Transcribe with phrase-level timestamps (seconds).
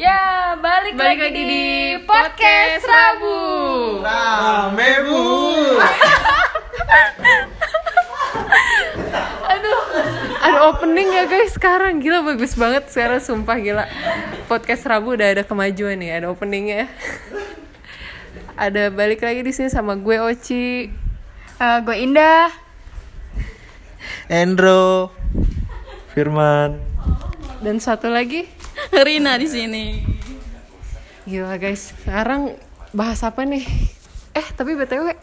[0.00, 1.68] Ya, balik, Balik lagi, di
[2.08, 4.00] podcast Rabu.
[4.00, 5.12] Rame bu.
[9.52, 9.80] Aduh,
[10.40, 13.84] ada opening ya guys sekarang gila bagus banget sekarang sumpah gila.
[14.48, 16.88] Podcast Rabu udah ada kemajuan nih, ada openingnya.
[18.56, 20.88] ada balik lagi di sini sama gue Oci.
[21.60, 22.48] Eh, gue Indah.
[24.32, 25.12] Endro.
[26.16, 26.80] Firman.
[27.60, 28.48] Dan satu lagi,
[29.06, 29.84] Rina di sini.
[31.22, 31.94] gila guys.
[31.94, 32.58] Sekarang
[32.90, 33.62] bahas apa nih?
[34.34, 35.14] Eh, tapi BTW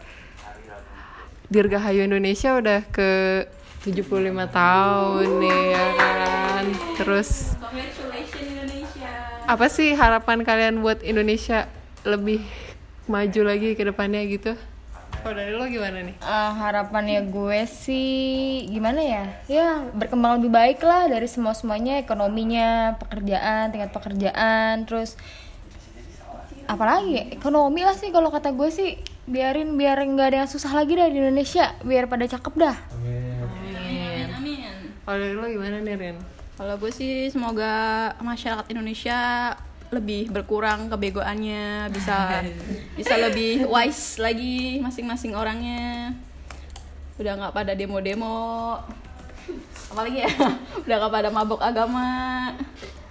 [1.52, 3.44] Dirgahayu Indonesia udah ke
[3.84, 6.64] 75 tahun nih ya kan.
[6.96, 7.56] Terus
[8.40, 9.12] Indonesia.
[9.48, 11.68] apa sih harapan kalian buat Indonesia
[12.04, 12.44] lebih
[13.08, 14.56] maju lagi ke depannya gitu?
[15.18, 16.14] Kalau dari lo gimana nih?
[16.18, 19.24] Eh, harapannya gue sih gimana ya?
[19.50, 25.18] Ya berkembang lebih baik lah dari semua semuanya ekonominya, pekerjaan, tingkat pekerjaan, terus
[26.68, 30.96] apalagi ekonomi lah sih kalau kata gue sih biarin biar nggak ada yang susah lagi
[30.96, 32.76] dah di Indonesia biar pada cakep dah.
[32.96, 34.72] Amin, amin.
[35.04, 36.16] Kalau dari lo gimana nih Ren?
[36.58, 39.52] Kalau gue sih semoga masyarakat Indonesia
[39.88, 42.44] lebih berkurang kebegoannya, bisa
[42.98, 46.12] bisa lebih wise lagi masing-masing orangnya.
[47.18, 48.78] Udah nggak pada demo-demo.
[49.88, 50.32] Apalagi ya?
[50.84, 52.08] Udah nggak pada mabok agama.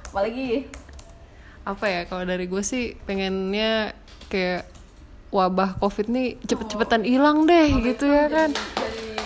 [0.09, 0.69] Apalagi?
[1.67, 3.91] Apa ya kalau dari gue sih pengennya
[4.31, 4.69] kayak
[5.27, 8.51] wabah covid nih cepet-cepetan hilang deh gitu ya kan.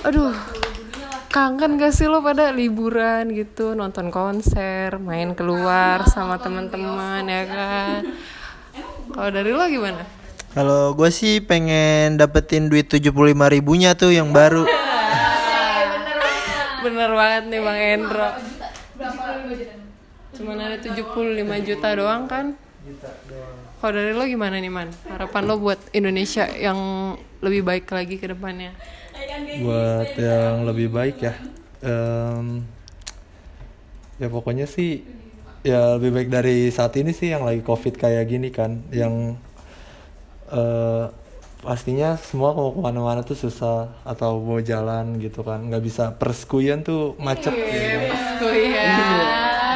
[0.02, 0.61] Aduh.
[1.31, 8.01] Kangen gak sih lo pada liburan gitu, nonton konser, main keluar sama teman-teman ya kan.
[9.15, 10.03] Kalau dari lo gimana?
[10.52, 13.15] Kalau gue sih pengen dapetin duit 75
[13.47, 14.67] ribunya tuh yang baru.
[16.83, 18.29] Bener banget nih Bang Endro.
[20.35, 22.59] Cuman ada 75 juta doang kan?
[23.79, 24.91] Kalau dari lo gimana nih Man?
[25.07, 26.75] Harapan lo buat Indonesia yang
[27.39, 28.75] lebih baik lagi ke depannya?
[29.61, 31.33] Buat yang lebih baik ya
[31.82, 32.61] Em,
[34.15, 35.02] ya pokoknya sih
[35.61, 39.33] ya lebih baik dari saat ini sih yang lagi covid kayak gini kan yang
[40.49, 41.05] eh,
[41.61, 46.82] pastinya semua mau ke mana-mana tuh susah atau mau jalan gitu kan nggak bisa perskuyan
[46.82, 48.45] tuh macet gitu.
[48.45, 48.93] Iya.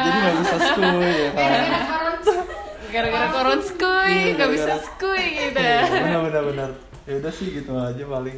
[0.06, 1.62] jadi nggak bisa skuy ya kan
[2.86, 5.58] Gara-gara koron skuy, Iya, nggak bisa skuy gitu.
[5.60, 6.70] Iya, benar benar benar
[7.06, 8.36] ya udah sih gitu aja paling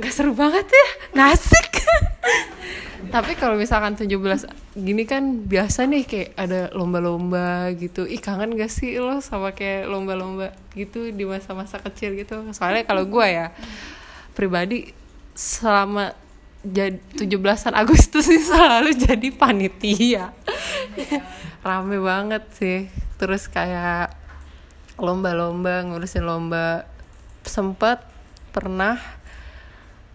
[0.00, 1.68] Gak seru banget ya, nggak asik.
[3.14, 4.08] Tapi kalau misalkan 17
[4.78, 8.06] gini kan biasa nih kayak ada lomba-lomba gitu.
[8.06, 12.40] Ih kangen gak sih lo sama kayak lomba-lomba gitu di masa-masa kecil gitu.
[12.54, 13.52] Soalnya kalau gue ya
[14.32, 14.94] pribadi
[15.34, 16.14] selama
[16.60, 20.30] jadi 17-an Agustus sih selalu jadi panitia.
[21.66, 22.78] Rame banget sih.
[23.18, 24.16] Terus kayak
[25.00, 26.84] lomba-lomba ngurusin lomba
[27.42, 28.04] sempet
[28.52, 29.19] pernah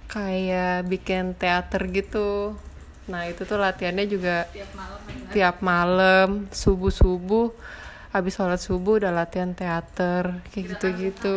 [0.07, 2.55] kayak bikin teater gitu.
[3.05, 4.49] Nah itu tuh latihannya juga
[5.33, 7.53] tiap malam subuh subuh
[8.15, 11.35] habis sholat subuh udah latihan teater kayak gitu gitu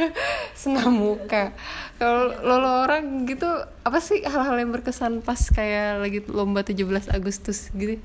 [0.60, 0.92] senam.
[0.92, 1.56] Muka.
[1.96, 3.48] Kalau lo, lo orang gitu
[3.80, 7.96] apa sih hal-hal yang berkesan pas kayak lagi lomba 17 Agustus gitu?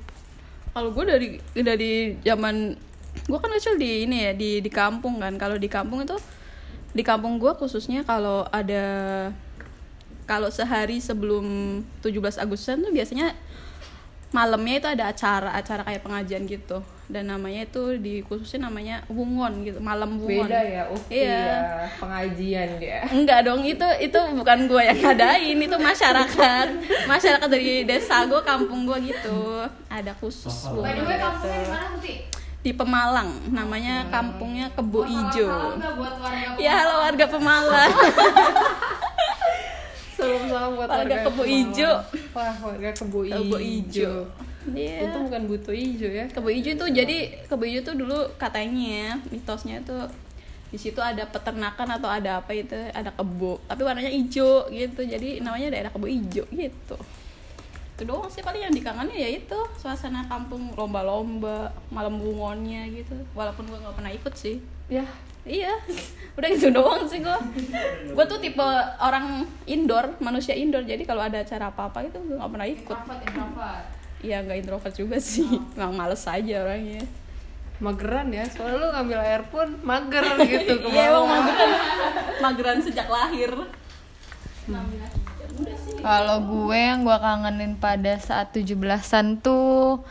[0.72, 1.28] Kalau gue dari
[1.60, 2.80] dari zaman
[3.28, 5.36] gue kan kecil di ini ya di di kampung kan.
[5.36, 6.16] Kalau di kampung itu
[6.96, 8.84] di kampung gue khususnya kalau ada
[10.26, 11.46] kalau sehari sebelum
[12.02, 13.32] 17 Agustusan tuh biasanya
[14.28, 19.62] malamnya itu ada acara acara kayak pengajian gitu dan namanya itu di khususnya namanya wungon
[19.62, 21.46] gitu malam wungon beda ya uh Iya.
[22.02, 26.66] pengajian dia Enggak dong, itu itu bukan gue yang ngadain, itu masyarakat.
[27.06, 29.62] Masyarakat dari desa gue, kampung gue gitu.
[29.86, 32.16] Ada khusus By the way, kampungnya di mana sih?
[32.66, 35.78] di Pemalang, namanya kampungnya Kebo Ijo.
[35.78, 37.94] buat warga Ya, halo warga Pemalang.
[40.26, 41.90] salam salam buat Warga Kebo Ijo.
[42.34, 44.12] wah warga kebo ijo, Kebo Ijo.
[44.74, 46.26] Itu bukan butuh ijo ya.
[46.26, 47.16] Kebo Ijo itu jadi
[47.46, 50.10] Kebo Ijo tuh dulu katanya mitosnya tuh
[50.66, 55.06] di situ ada peternakan atau ada apa itu ada kebo tapi warnanya hijau gitu.
[55.06, 56.98] Jadi namanya daerah kebo hijau gitu.
[57.96, 59.58] Itu doang sih paling yang dikangenin ya itu.
[59.78, 63.14] Suasana kampung lomba-lomba malam bungonnya gitu.
[63.32, 64.58] Walaupun gua nggak pernah ikut sih.
[64.90, 65.06] Ya
[65.46, 65.74] iya.
[66.36, 67.40] Udah gitu doang sih gua.
[68.12, 68.60] Gua tuh tipe
[69.00, 70.84] orang indoor manusia indoor.
[70.84, 72.96] Jadi kalau ada acara apa apa itu gua nggak pernah ikut.
[72.98, 73.86] Introvert introvert.
[74.20, 75.48] Iya nggak introvert juga sih.
[75.78, 77.08] Emang males aja orangnya.
[77.76, 81.70] Mageran ya soalnya lu ngambil air pun mager gitu ke Iya emang mageran.
[82.44, 83.52] Mageran sejak lahir.
[86.02, 90.04] Kalau gue yang gue kangenin pada saat 17-an tuh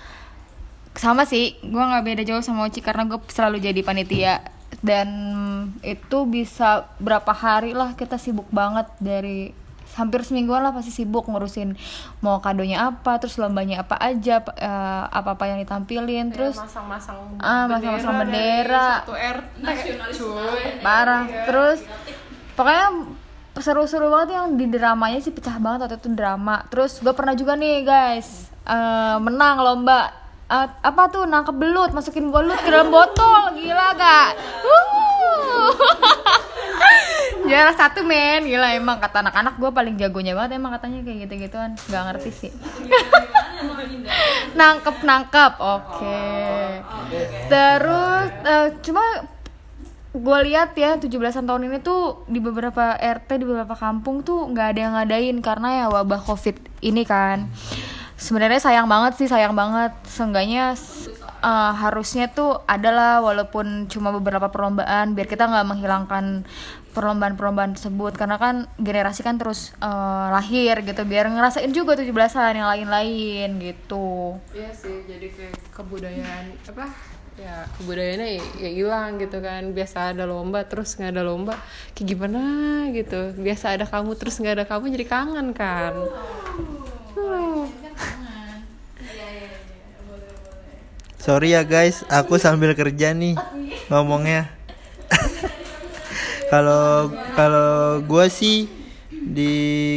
[0.98, 1.54] sama sih.
[1.62, 4.55] Gue nggak beda jauh sama Oci karena gue selalu jadi panitia
[4.86, 5.10] dan
[5.82, 9.50] itu bisa berapa hari lah kita sibuk banget dari
[9.96, 11.74] hampir semingguan lah pasti sibuk ngurusin
[12.20, 14.44] mau kadonya apa terus lombanya apa aja
[15.10, 19.66] apa apa yang ditampilin terus masang-masang ah masang-masang bendera satu RT
[20.20, 20.82] cuy.
[20.82, 21.24] Parah.
[21.48, 21.80] Terus
[22.58, 22.88] pokoknya
[23.56, 26.66] seru-seru banget yang di dramanya sih pecah banget waktu itu drama.
[26.68, 32.30] Terus gue pernah juga nih guys eh, menang lomba Eh, apa tuh nangkep belut masukin
[32.30, 33.58] belut ke dalam botol.
[33.58, 34.30] Gila gak
[34.62, 35.74] Wuh.
[37.50, 38.46] juara satu men.
[38.46, 42.30] Gila emang kata anak-anak gue paling jagonya banget emang katanya kayak gitu gituan nggak ngerti
[42.30, 42.52] sih.
[44.60, 46.22] Nangkep nangkep oke.
[47.50, 49.02] Terus eh, cuma
[50.16, 54.68] gue lihat ya 17-an tahun ini tuh di beberapa RT di beberapa kampung tuh nggak
[54.72, 57.52] ada yang ngadain karena ya wabah covid ini kan
[58.16, 59.92] sebenarnya sayang banget sih sayang banget.
[60.04, 60.74] Seenggaknya
[61.42, 66.26] eh, harusnya tuh adalah walaupun cuma beberapa perlombaan biar kita nggak menghilangkan
[66.92, 68.16] perlombaan-perlombaan tersebut.
[68.16, 74.40] Karena kan generasi kan terus eh, lahir gitu biar ngerasain juga 17-an yang lain-lain gitu.
[74.56, 76.88] Iya sih, jadi kayak kebudayaan apa
[77.36, 79.76] ya kebudayaannya ya- ya hilang gitu kan.
[79.76, 81.60] Biasa ada lomba terus nggak ada lomba
[81.92, 82.42] kayak gimana
[82.96, 83.36] gitu.
[83.36, 85.94] Biasa ada kamu terus nggak ada kamu jadi kangen kan.
[86.00, 86.45] Hmm.
[91.26, 93.34] Sorry ya guys, aku sambil kerja nih
[93.90, 94.46] ngomongnya.
[96.54, 98.70] Kalau kalau gue sih
[99.10, 99.54] di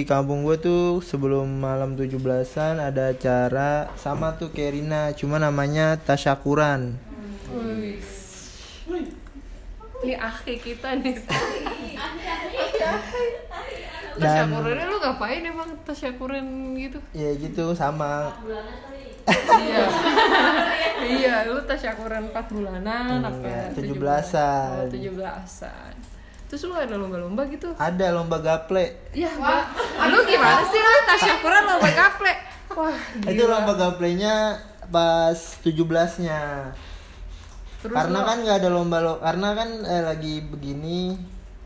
[0.08, 6.96] kampung gue tuh sebelum malam 17-an ada acara sama tuh kayak Rina, cuma namanya tasyakuran.
[10.00, 11.12] ini akhi kita nih.
[14.16, 17.04] Dan tasyakurannya lu ngapain emang tasyakuran gitu?
[17.12, 18.32] Ya gitu sama
[19.60, 19.84] iya.
[21.08, 23.32] Iya lu tasyakuran 4 bulanan apa?
[23.32, 24.92] Enggak, 17-an.
[24.92, 25.92] tujuh belasan.
[26.50, 27.72] Terus lu ada lomba-lomba gitu?
[27.76, 29.08] Ada lomba gaple.
[29.16, 29.68] ya gua
[30.04, 32.32] lu gimana sih lu tasyakuran lomba gaple?
[32.76, 34.58] Wah Itu lomba gaplenya
[34.88, 36.72] pas 17-nya.
[37.80, 41.14] Terus karena lo- kan nggak ada lomba lo karena kan eh, lagi begini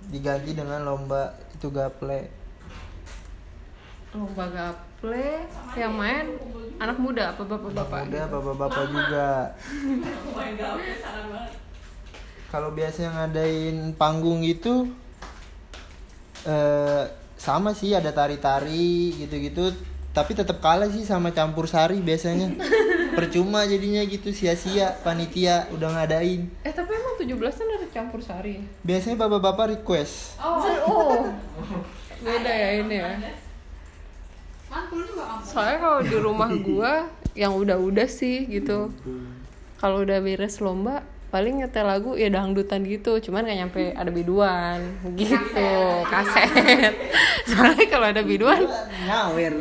[0.07, 2.21] diganti dengan lomba itu gaple.
[4.13, 4.92] Lomba gaple
[5.75, 6.39] yang main
[6.79, 9.31] anak muda apa bapak-bapak udah bapak-bapak juga.
[12.55, 14.87] Kalau biasanya ngadain panggung itu
[16.47, 17.05] eh
[17.35, 19.75] sama sih ada tari-tari gitu-gitu.
[20.13, 22.55] Tapi tetap kalah sih sama campur sari biasanya.
[23.19, 26.47] Percuma jadinya gitu sia-sia panitia udah ngadain.
[26.63, 28.65] Eh tapi emang 17-an ada campur sari ya?
[28.87, 30.39] biasanya bapak-bapak request.
[30.39, 31.27] Oh oh.
[32.25, 33.42] Beda ya ini ya
[35.53, 38.89] soalnya kalau di rumah gua yang udah-udah sih gitu.
[39.77, 43.21] Kalau udah beres lomba paling nyetel lagu ya dangdutan gitu.
[43.21, 44.81] Cuman gak nyampe ada biduan.
[45.17, 45.71] Gitu
[46.09, 46.95] kaset.
[47.49, 48.63] soalnya kalau ada biduan
[49.05, 49.53] nyawer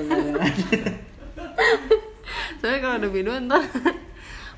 [2.61, 3.65] soalnya kalau ada biduan ntar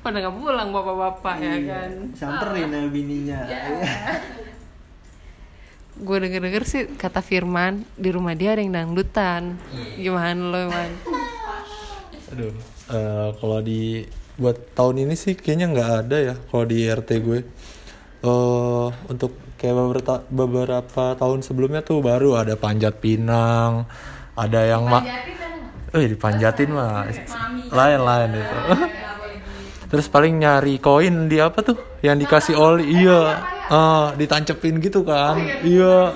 [0.04, 1.90] pada nggak pulang bapak-bapak ya kan?
[2.12, 3.40] samperin ya bininya.
[5.96, 9.56] Gue denger-denger sih kata Firman di rumah dia ada yang dangdutan.
[9.96, 10.92] Gimana lo man
[12.34, 12.50] Aduh,
[12.90, 14.02] eh, kalau di
[14.34, 17.40] buat tahun ini sih kayaknya nggak ada ya kalau di RT gue.
[18.24, 23.86] eh untuk kayak beberapa beberapa tahun sebelumnya tuh baru ada panjat pinang,
[24.34, 25.04] ada yang mak,
[25.94, 27.06] eh dipanjatin mah
[27.70, 28.56] lain lain itu.
[29.94, 31.78] Terus paling nyari koin di apa tuh?
[32.02, 36.10] Yang dikasih oli, iya, eh ditancepin gitu kan, iya.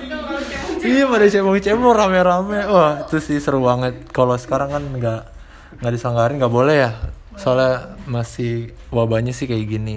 [0.78, 2.58] Iya pada cebong-cebong rame-rame.
[2.66, 4.10] Wah itu sih seru banget.
[4.10, 5.37] Kalau sekarang kan nggak
[5.78, 6.90] nggak disanggarin nggak boleh ya.
[7.38, 9.96] Soalnya masih wabahnya sih kayak gini.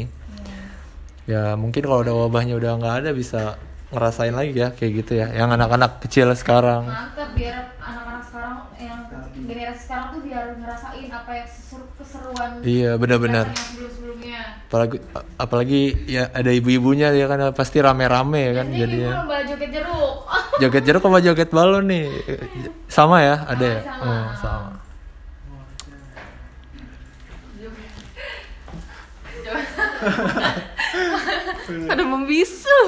[1.26, 3.58] Ya mungkin kalau udah wabahnya udah nggak ada bisa
[3.92, 5.28] ngerasain lagi ya kayak gitu ya.
[5.34, 6.86] Yang anak-anak kecil sekarang.
[6.86, 9.00] mantap biar anak-anak sekarang yang
[9.48, 13.46] generasi sekarang tuh biar ngerasain apa yang seseru keseruan Iya benar-benar.
[14.72, 14.98] Apalagi
[15.36, 19.12] apalagi ya ada ibu-ibunya ya kan pasti rame-rame ya kan jadinya.
[19.26, 20.16] lomba joget jeruk
[20.64, 22.06] Joget jeruk sama joget balon nih
[22.96, 23.80] sama ya ada ya.
[23.84, 24.06] sama.
[24.08, 24.70] Oh, sama.
[31.92, 32.80] ada membisu.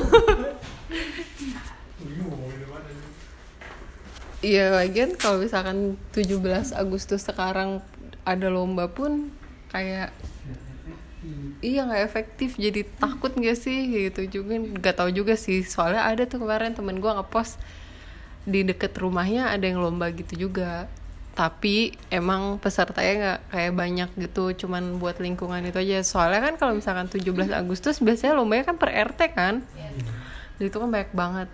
[4.44, 7.80] Iya lagian kalau misalkan 17 Agustus sekarang
[8.28, 9.32] ada lomba pun
[9.72, 10.12] kayak
[11.64, 12.60] iya nggak efektif.
[12.60, 14.12] Jadi takut nggak sih?
[14.12, 14.60] Gitu juga.
[14.60, 15.64] Nggak tahu juga sih.
[15.64, 17.56] Soalnya ada tuh kemarin temen gua ngepost
[18.44, 20.92] di deket rumahnya ada yang lomba gitu juga
[21.34, 26.06] tapi emang pesertanya nggak kayak banyak gitu cuman buat lingkungan itu aja.
[26.06, 29.66] Soalnya kan kalau misalkan 17 Agustus biasanya lombanya kan per RT kan?
[30.58, 31.50] Dan itu kan banyak banget.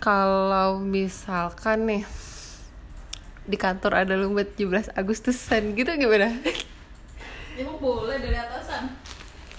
[0.00, 2.02] Kalau misalkan nih
[3.48, 6.32] di kantor ada lomba 17 Agustusan gitu gimana?
[7.58, 8.94] emang boleh dari atasan?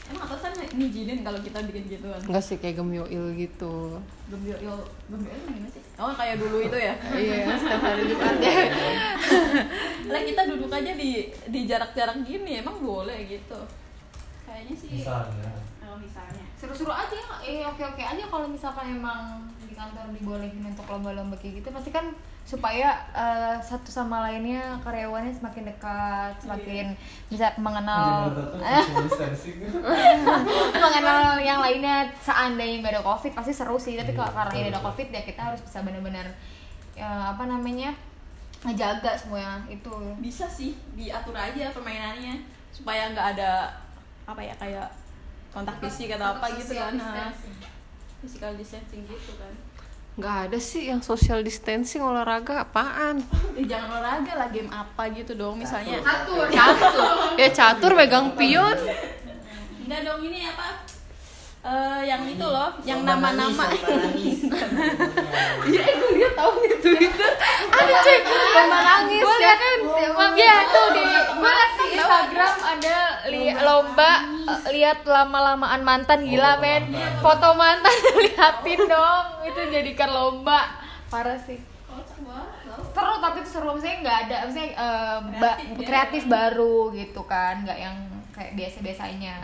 [0.09, 0.38] Emang atasan
[0.75, 2.21] ngizinin kalau kita bikin gituan.
[2.25, 3.97] Enggak sih kayak gemyoil gitu.
[4.29, 4.75] Yo
[5.09, 5.81] gembira gimana sih?
[5.97, 6.93] Oh kayak dulu itu ya?
[7.13, 8.53] Iya setiap hari Jumat ya.
[10.09, 13.59] Lah kita duduk aja di di jarak-jarak gini emang boleh gitu
[14.59, 15.47] kayaknya sih Misalnya.
[15.87, 16.43] oh, misalnya.
[16.59, 17.15] Seru-seru aja
[17.47, 21.71] eh oke oke aja kalau misalkan emang di kantor dibolehin untuk lomba-lomba kayak gitu.
[21.71, 22.11] Pasti kan
[22.43, 26.91] supaya eh, satu sama lainnya karyawannya semakin dekat semakin
[27.31, 28.27] bisa mengenal
[30.83, 32.11] mengenal yang lainnya.
[32.19, 33.95] Seandainya nggak ada covid pasti seru sih.
[33.95, 36.27] Tapi kalau karena ini ada covid ya kita harus bisa benar-benar
[36.99, 37.95] ya, apa namanya
[38.67, 39.95] ngejaga semua itu.
[40.19, 42.43] Bisa sih diatur aja permainannya.
[42.69, 43.71] Supaya nggak ada
[44.29, 44.87] apa ya kayak
[45.49, 47.33] kontak fisik atau apa gitu kan nah,
[48.21, 49.53] physical distancing gitu kan.
[50.19, 53.23] Nggak ada sih yang social distancing olahraga apaan?
[53.55, 56.03] Eh, jangan olahraga lah game apa gitu dong misalnya.
[56.03, 56.45] Catur.
[56.51, 57.39] Catur.
[57.39, 58.75] Ya catur megang pion.
[59.87, 60.83] Enggak dong ini apa?
[61.59, 63.71] Eh, yang itu loh yang nama-nama.
[65.69, 67.31] Iya gue liat tau di Twitter
[67.71, 68.17] Ada cuy.
[68.27, 69.79] Lomba nangis gue ya liat kan?
[70.35, 72.97] ya tuh di liat di Instagram ada
[73.29, 74.11] li lomba
[74.43, 76.89] eh, lihat lama-lamaan mantan gila men.
[77.19, 77.93] foto mantan
[78.25, 79.25] liatin dong.
[79.45, 80.81] Itu jadikan lomba.
[81.07, 81.61] Parah sih.
[82.89, 83.71] Seru tapi itu seru.
[83.71, 84.69] Maksudnya nggak ada maksudnya
[85.39, 85.85] ba- Kreatif ya.
[85.87, 87.63] kreatif baru gitu kan.
[87.63, 87.95] Nggak yang
[88.29, 89.35] kayak biasa biasanya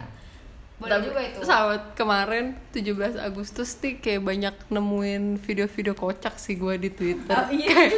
[0.75, 6.59] boleh Tapi juga itu sahabat kemarin 17 Agustus nih kayak banyak nemuin video-video kocak sih
[6.59, 7.31] gue di Twitter.
[7.31, 7.95] Ah, iya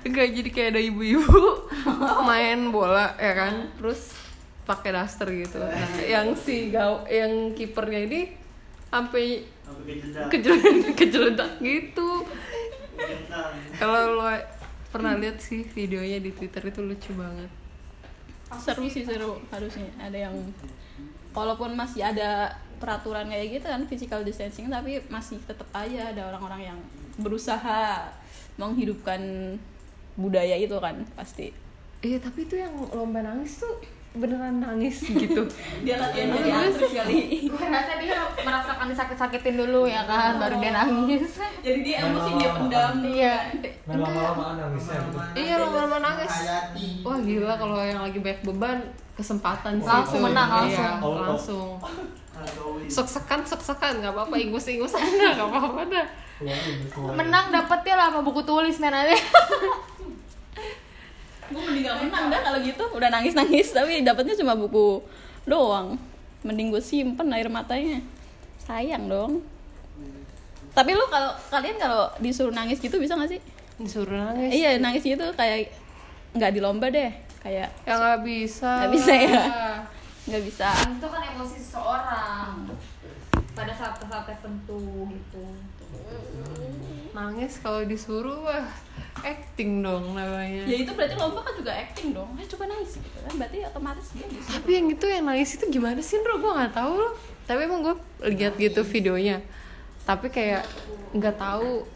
[0.00, 1.68] Enggak jadi kayak ada ibu-ibu
[2.28, 4.16] main bola ya kan, terus
[4.64, 5.60] pakai daster gitu.
[5.60, 8.20] Nah, yang si gaw yang kipernya ini
[8.88, 9.44] sampai
[10.32, 12.24] kejeledak kejeledak gitu.
[13.76, 14.24] Kalau lo
[14.88, 17.61] pernah lihat sih videonya di Twitter itu lucu banget.
[18.58, 19.04] Seru sih?
[19.06, 20.34] seru harusnya ada yang
[21.32, 26.74] walaupun masih ada peraturan kayak gitu kan physical distancing tapi masih tetap aja ada orang-orang
[26.74, 26.78] yang
[27.22, 28.10] berusaha
[28.58, 29.20] menghidupkan
[30.18, 31.54] budaya itu kan pasti.
[32.02, 33.78] Iya tapi itu yang lomba nangis tuh
[34.12, 35.48] beneran nangis gitu.
[35.80, 37.18] dia latihan jadi aktris kali.
[37.52, 41.40] Gue rasa dia merasakan disakit-sakitin dulu ya kan baru dia nangis.
[41.64, 42.92] Jadi dia emosi dia pendam.
[43.02, 43.36] iya.
[43.88, 45.18] Main lama-lamaan nangisnya gitu.
[45.32, 46.32] Iya lomba-lomba nangis.
[47.00, 48.78] Wah gila kalau yang lagi banyak beban
[49.12, 51.24] kesempatan sih Langsung menang, Iya, langsung.
[51.24, 51.68] Langsung.
[52.92, 55.08] Sek-sekan sek-sekan nggak apa-apa ingus-ingus aja.
[55.40, 56.06] Nggak apa-apa dah.
[57.14, 59.14] menang dapetnya lah sama buku tulis men aja
[61.52, 62.84] gue mending gak menang dah kalau gitu.
[62.96, 65.04] Udah nangis nangis tapi dapatnya cuma buku
[65.44, 66.00] doang.
[66.42, 68.02] Mending gue simpen air matanya.
[68.64, 69.44] Sayang dong.
[70.72, 73.40] Tapi lu kalau kalian kalau disuruh nangis gitu bisa gak sih?
[73.76, 74.50] Disuruh nangis.
[74.56, 75.68] iya nangis gitu kayak
[76.32, 77.12] nggak di lomba deh.
[77.44, 78.72] Kayak Ya nggak bisa.
[78.86, 79.28] Nggak bisa ya?
[79.36, 79.78] lah.
[80.22, 80.68] nggak bisa.
[80.72, 82.50] Itu kan emosi seseorang.
[83.52, 84.80] Pada saat-saat tertentu
[85.12, 85.44] gitu
[87.22, 88.66] Nangis kalau disuruh wah
[89.22, 90.66] acting dong namanya.
[90.66, 94.06] ya itu berarti lomba kan juga acting dong ayo coba nangis gitu kan berarti otomatis
[94.10, 96.42] dia disuruh Tapi yang itu yang nangis itu gimana sih, Bro?
[96.42, 97.14] Gue nggak tahu loh.
[97.46, 97.94] Tapi emang gue
[98.34, 99.38] lihat gitu videonya.
[100.02, 100.66] Tapi kayak
[101.14, 101.86] nggak tahu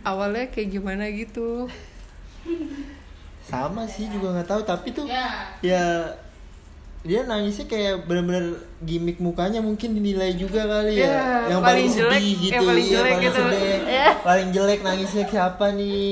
[0.00, 1.68] awalnya kayak gimana gitu.
[3.50, 5.26] sama sih juga nggak tahu tapi tuh ya
[5.58, 6.06] ya
[7.00, 11.96] dia nangisnya kayak bener-bener gimmick mukanya mungkin dinilai juga kali ya Ya, yang paling paling,
[11.96, 13.40] jelek, sedih gitu yang paling iya, jelek paling gitu.
[13.40, 13.78] sedih.
[13.88, 14.08] Ya.
[14.20, 16.04] paling jelek nangisnya siapa nih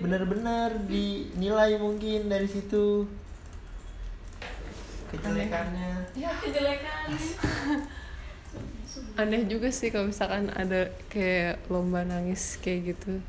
[0.00, 3.04] bener-bener dinilai mungkin dari situ
[5.10, 7.08] kejelekannya kejelekan
[9.18, 13.20] Aneh juga sih kalau misalkan ada kayak lomba nangis kayak gitu.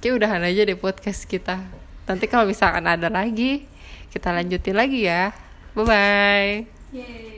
[0.00, 1.62] Kayak udahan aja deh podcast kita.
[2.08, 3.68] Nanti kalau misalkan ada lagi,
[4.10, 5.30] kita lanjutin lagi ya.
[5.74, 7.31] 拜拜。